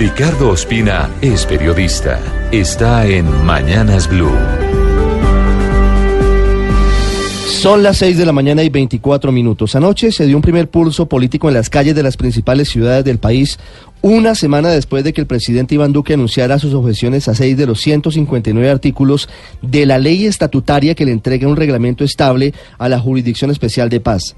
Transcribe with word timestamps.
Ricardo 0.00 0.48
Ospina 0.48 1.10
es 1.20 1.44
periodista. 1.44 2.18
Está 2.52 3.06
en 3.06 3.44
Mañanas 3.44 4.08
Blue. 4.08 4.32
Son 7.46 7.82
las 7.82 7.98
6 7.98 8.16
de 8.16 8.24
la 8.24 8.32
mañana 8.32 8.62
y 8.62 8.70
24 8.70 9.30
minutos. 9.30 9.76
Anoche 9.76 10.10
se 10.10 10.24
dio 10.24 10.36
un 10.36 10.42
primer 10.42 10.70
pulso 10.70 11.06
político 11.06 11.48
en 11.48 11.54
las 11.54 11.68
calles 11.68 11.94
de 11.94 12.02
las 12.02 12.16
principales 12.16 12.70
ciudades 12.70 13.04
del 13.04 13.18
país, 13.18 13.58
una 14.00 14.34
semana 14.34 14.70
después 14.70 15.04
de 15.04 15.12
que 15.12 15.20
el 15.20 15.26
presidente 15.26 15.74
Iván 15.74 15.92
Duque 15.92 16.14
anunciara 16.14 16.58
sus 16.58 16.72
objeciones 16.72 17.28
a 17.28 17.34
seis 17.34 17.58
de 17.58 17.66
los 17.66 17.82
159 17.82 18.70
artículos 18.70 19.28
de 19.60 19.84
la 19.84 19.98
ley 19.98 20.24
estatutaria 20.24 20.94
que 20.94 21.04
le 21.04 21.12
entrega 21.12 21.46
un 21.46 21.56
reglamento 21.56 22.04
estable 22.04 22.54
a 22.78 22.88
la 22.88 22.98
Jurisdicción 22.98 23.50
Especial 23.50 23.90
de 23.90 24.00
Paz. 24.00 24.34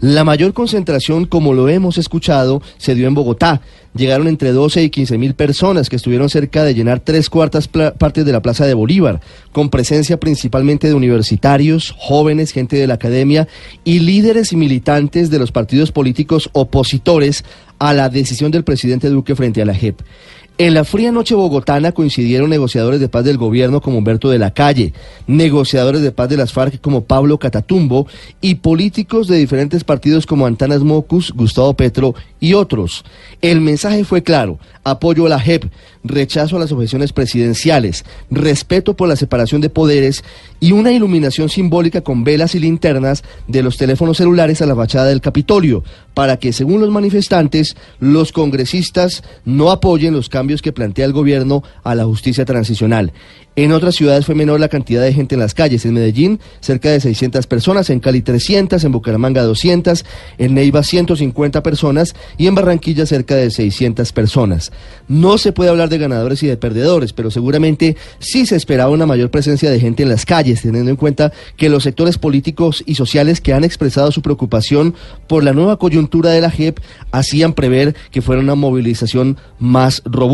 La 0.00 0.24
mayor 0.24 0.52
concentración, 0.52 1.24
como 1.24 1.54
lo 1.54 1.68
hemos 1.68 1.98
escuchado, 1.98 2.62
se 2.78 2.94
dio 2.94 3.06
en 3.06 3.14
Bogotá. 3.14 3.60
Llegaron 3.94 4.26
entre 4.26 4.52
12 4.52 4.82
y 4.82 4.90
15 4.90 5.18
mil 5.18 5.34
personas 5.34 5.88
que 5.88 5.96
estuvieron 5.96 6.28
cerca 6.28 6.64
de 6.64 6.74
llenar 6.74 7.00
tres 7.00 7.30
cuartas 7.30 7.68
partes 7.68 8.24
de 8.24 8.32
la 8.32 8.42
Plaza 8.42 8.66
de 8.66 8.74
Bolívar, 8.74 9.20
con 9.52 9.70
presencia 9.70 10.18
principalmente 10.18 10.88
de 10.88 10.94
universitarios, 10.94 11.94
jóvenes, 11.96 12.52
gente 12.52 12.76
de 12.76 12.88
la 12.88 12.94
academia 12.94 13.46
y 13.84 14.00
líderes 14.00 14.52
y 14.52 14.56
militantes 14.56 15.30
de 15.30 15.38
los 15.38 15.52
partidos 15.52 15.92
políticos 15.92 16.50
opositores 16.52 17.44
a 17.78 17.94
la 17.94 18.08
decisión 18.08 18.50
del 18.50 18.64
presidente 18.64 19.08
Duque 19.08 19.36
frente 19.36 19.62
a 19.62 19.64
la 19.66 19.74
JEP. 19.74 20.00
En 20.56 20.72
la 20.72 20.84
fría 20.84 21.10
noche 21.10 21.34
bogotana 21.34 21.90
coincidieron 21.90 22.48
negociadores 22.48 23.00
de 23.00 23.08
paz 23.08 23.24
del 23.24 23.38
gobierno 23.38 23.80
como 23.80 23.98
Humberto 23.98 24.30
de 24.30 24.38
la 24.38 24.54
Calle, 24.54 24.92
negociadores 25.26 26.00
de 26.00 26.12
paz 26.12 26.28
de 26.28 26.36
las 26.36 26.52
FARC 26.52 26.80
como 26.80 27.06
Pablo 27.06 27.40
Catatumbo 27.40 28.06
y 28.40 28.54
políticos 28.56 29.26
de 29.26 29.36
diferentes 29.36 29.82
partidos 29.82 30.26
como 30.26 30.46
Antanas 30.46 30.84
Mocus, 30.84 31.32
Gustavo 31.32 31.74
Petro 31.74 32.14
y 32.38 32.54
otros. 32.54 33.04
El 33.42 33.60
mensaje 33.62 34.04
fue 34.04 34.22
claro, 34.22 34.60
apoyo 34.84 35.26
a 35.26 35.30
la 35.30 35.40
JEP, 35.40 35.64
rechazo 36.04 36.56
a 36.56 36.60
las 36.60 36.70
objeciones 36.70 37.12
presidenciales, 37.12 38.04
respeto 38.30 38.94
por 38.94 39.08
la 39.08 39.16
separación 39.16 39.60
de 39.60 39.70
poderes 39.70 40.22
y 40.60 40.70
una 40.70 40.92
iluminación 40.92 41.48
simbólica 41.48 42.02
con 42.02 42.22
velas 42.22 42.54
y 42.54 42.60
linternas 42.60 43.24
de 43.48 43.64
los 43.64 43.76
teléfonos 43.76 44.18
celulares 44.18 44.62
a 44.62 44.66
la 44.66 44.76
fachada 44.76 45.06
del 45.06 45.20
Capitolio, 45.20 45.82
para 46.12 46.36
que, 46.36 46.52
según 46.52 46.80
los 46.80 46.90
manifestantes, 46.90 47.76
los 47.98 48.30
congresistas 48.30 49.24
no 49.44 49.72
apoyen 49.72 50.14
los 50.14 50.28
cambios 50.28 50.43
que 50.62 50.72
plantea 50.72 51.06
el 51.06 51.12
gobierno 51.12 51.62
a 51.82 51.94
la 51.94 52.04
justicia 52.04 52.44
transicional. 52.44 53.12
En 53.56 53.70
otras 53.70 53.94
ciudades 53.94 54.26
fue 54.26 54.34
menor 54.34 54.58
la 54.58 54.68
cantidad 54.68 55.00
de 55.02 55.12
gente 55.12 55.36
en 55.36 55.40
las 55.40 55.54
calles. 55.54 55.84
En 55.84 55.94
Medellín, 55.94 56.40
cerca 56.60 56.90
de 56.90 57.00
600 57.00 57.46
personas, 57.46 57.88
en 57.88 58.00
Cali 58.00 58.20
300, 58.20 58.82
en 58.82 58.90
Bucaramanga 58.90 59.44
200, 59.44 60.04
en 60.38 60.54
Neiva 60.54 60.82
150 60.82 61.62
personas 61.62 62.16
y 62.36 62.48
en 62.48 62.56
Barranquilla 62.56 63.06
cerca 63.06 63.36
de 63.36 63.52
600 63.52 64.12
personas. 64.12 64.72
No 65.06 65.38
se 65.38 65.52
puede 65.52 65.70
hablar 65.70 65.88
de 65.88 65.98
ganadores 65.98 66.42
y 66.42 66.48
de 66.48 66.56
perdedores, 66.56 67.12
pero 67.12 67.30
seguramente 67.30 67.96
sí 68.18 68.44
se 68.44 68.56
esperaba 68.56 68.90
una 68.90 69.06
mayor 69.06 69.30
presencia 69.30 69.70
de 69.70 69.78
gente 69.78 70.02
en 70.02 70.08
las 70.08 70.26
calles, 70.26 70.62
teniendo 70.62 70.90
en 70.90 70.96
cuenta 70.96 71.32
que 71.56 71.68
los 71.68 71.84
sectores 71.84 72.18
políticos 72.18 72.82
y 72.86 72.96
sociales 72.96 73.40
que 73.40 73.52
han 73.52 73.62
expresado 73.62 74.10
su 74.10 74.20
preocupación 74.20 74.94
por 75.28 75.44
la 75.44 75.52
nueva 75.52 75.78
coyuntura 75.78 76.30
de 76.30 76.40
la 76.40 76.50
JEP 76.50 76.80
hacían 77.12 77.52
prever 77.52 77.94
que 78.10 78.20
fuera 78.20 78.42
una 78.42 78.56
movilización 78.56 79.36
más 79.60 80.02
robusta. 80.04 80.33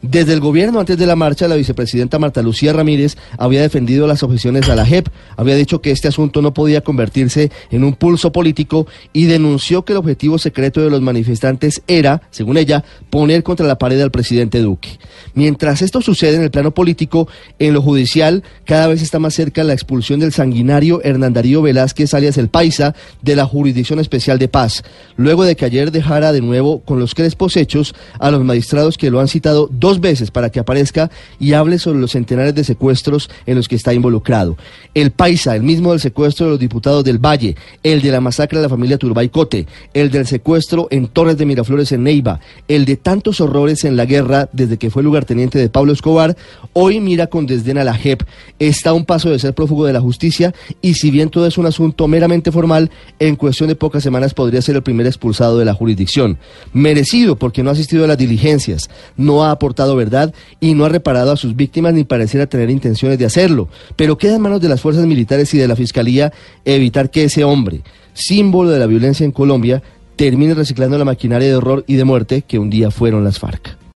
Desde 0.00 0.32
el 0.32 0.40
gobierno, 0.40 0.80
antes 0.80 0.96
de 0.96 1.06
la 1.06 1.16
marcha, 1.16 1.48
la 1.48 1.56
vicepresidenta 1.56 2.18
Marta 2.18 2.40
Lucía 2.40 2.72
Ramírez 2.72 3.16
había 3.36 3.60
defendido 3.60 4.06
las 4.06 4.22
objeciones 4.22 4.68
a 4.70 4.74
la 4.74 4.86
JEP, 4.86 5.08
había 5.36 5.54
dicho 5.54 5.82
que 5.82 5.90
este 5.90 6.08
asunto 6.08 6.40
no 6.40 6.54
podía 6.54 6.80
convertirse 6.80 7.50
en 7.70 7.84
un 7.84 7.94
pulso 7.94 8.32
político 8.32 8.86
y 9.12 9.26
denunció 9.26 9.84
que 9.84 9.92
el 9.92 9.98
objetivo 9.98 10.38
secreto 10.38 10.80
de 10.80 10.88
los 10.88 11.02
manifestantes 11.02 11.82
era, 11.86 12.22
según 12.30 12.56
ella, 12.56 12.84
poner 13.10 13.42
contra 13.42 13.66
la 13.66 13.76
pared 13.76 14.00
al 14.00 14.10
presidente 14.10 14.60
Duque. 14.60 14.98
Mientras 15.34 15.82
esto 15.82 16.00
sucede 16.00 16.36
en 16.36 16.42
el 16.42 16.50
plano 16.50 16.72
político, 16.72 17.28
en 17.58 17.74
lo 17.74 17.82
judicial 17.82 18.44
cada 18.64 18.86
vez 18.86 19.02
está 19.02 19.18
más 19.18 19.34
cerca 19.34 19.62
la 19.62 19.74
expulsión 19.74 20.20
del 20.20 20.32
sanguinario 20.32 21.02
Hernán 21.02 21.34
Darío 21.34 21.60
Velázquez 21.60 22.14
alias 22.14 22.38
el 22.38 22.48
Paisa 22.48 22.94
de 23.20 23.36
la 23.36 23.44
Jurisdicción 23.44 23.98
Especial 23.98 24.38
de 24.38 24.48
Paz, 24.48 24.84
luego 25.16 25.44
de 25.44 25.54
que 25.54 25.66
ayer 25.66 25.92
dejara 25.92 26.32
de 26.32 26.40
nuevo 26.40 26.80
con 26.80 26.98
los 26.98 27.14
crespos 27.14 27.56
hechos 27.56 27.94
a 28.18 28.30
los 28.30 28.42
magistrados 28.42 28.96
que 28.96 29.10
lo 29.10 29.17
han 29.20 29.28
citado 29.28 29.68
dos 29.70 30.00
veces 30.00 30.30
para 30.30 30.50
que 30.50 30.60
aparezca 30.60 31.10
y 31.38 31.52
hable 31.52 31.78
sobre 31.78 32.00
los 32.00 32.12
centenares 32.12 32.54
de 32.54 32.64
secuestros 32.64 33.30
en 33.46 33.56
los 33.56 33.68
que 33.68 33.76
está 33.76 33.94
involucrado. 33.94 34.56
El 34.94 35.10
Paisa, 35.10 35.54
el 35.54 35.62
mismo 35.62 35.92
del 35.92 36.00
secuestro 36.00 36.46
de 36.46 36.52
los 36.52 36.60
diputados 36.60 37.04
del 37.04 37.18
Valle, 37.18 37.56
el 37.82 38.02
de 38.02 38.10
la 38.10 38.20
masacre 38.20 38.58
de 38.58 38.64
la 38.64 38.68
familia 38.68 38.98
Turbay-Cote, 38.98 39.66
el 39.94 40.10
del 40.10 40.26
secuestro 40.26 40.88
en 40.90 41.08
Torres 41.08 41.36
de 41.36 41.46
Miraflores 41.46 41.92
en 41.92 42.04
Neiva, 42.04 42.40
el 42.68 42.84
de 42.84 42.96
tantos 42.96 43.40
horrores 43.40 43.84
en 43.84 43.96
la 43.96 44.04
guerra 44.04 44.48
desde 44.52 44.76
que 44.76 44.90
fue 44.90 45.02
lugarteniente 45.02 45.58
de 45.58 45.68
Pablo 45.68 45.92
Escobar, 45.92 46.36
hoy 46.72 47.00
mira 47.00 47.26
con 47.26 47.46
desdén 47.46 47.78
a 47.78 47.84
la 47.84 47.94
JEP, 47.94 48.22
está 48.58 48.90
a 48.90 48.94
un 48.94 49.04
paso 49.04 49.30
de 49.30 49.38
ser 49.38 49.54
prófugo 49.54 49.86
de 49.86 49.92
la 49.92 50.00
justicia 50.00 50.54
y 50.80 50.94
si 50.94 51.10
bien 51.10 51.30
todo 51.30 51.46
es 51.46 51.58
un 51.58 51.66
asunto 51.66 52.08
meramente 52.08 52.52
formal, 52.52 52.90
en 53.18 53.36
cuestión 53.36 53.68
de 53.68 53.76
pocas 53.76 54.02
semanas 54.02 54.34
podría 54.34 54.62
ser 54.62 54.76
el 54.76 54.82
primer 54.82 55.06
expulsado 55.06 55.58
de 55.58 55.64
la 55.64 55.74
jurisdicción. 55.74 56.38
Merecido 56.72 57.36
porque 57.36 57.62
no 57.62 57.70
ha 57.70 57.72
asistido 57.72 58.04
a 58.04 58.08
las 58.08 58.18
diligencias, 58.18 58.88
no 59.16 59.44
ha 59.44 59.50
aportado 59.50 59.96
verdad 59.96 60.34
y 60.60 60.74
no 60.74 60.84
ha 60.84 60.88
reparado 60.88 61.32
a 61.32 61.36
sus 61.36 61.56
víctimas 61.56 61.94
ni 61.94 62.04
pareciera 62.04 62.46
tener 62.46 62.70
intenciones 62.70 63.18
de 63.18 63.26
hacerlo. 63.26 63.68
Pero 63.96 64.18
queda 64.18 64.36
en 64.36 64.42
manos 64.42 64.60
de 64.60 64.68
las 64.68 64.80
fuerzas 64.80 65.06
militares 65.06 65.52
y 65.54 65.58
de 65.58 65.68
la 65.68 65.76
Fiscalía 65.76 66.32
evitar 66.64 67.10
que 67.10 67.24
ese 67.24 67.44
hombre, 67.44 67.82
símbolo 68.12 68.70
de 68.70 68.78
la 68.78 68.86
violencia 68.86 69.24
en 69.24 69.32
Colombia, 69.32 69.82
termine 70.16 70.54
reciclando 70.54 70.98
la 70.98 71.04
maquinaria 71.04 71.48
de 71.48 71.54
horror 71.54 71.84
y 71.86 71.94
de 71.94 72.04
muerte 72.04 72.42
que 72.42 72.58
un 72.58 72.70
día 72.70 72.90
fueron 72.90 73.24
las 73.24 73.38
FARC. 73.38 73.77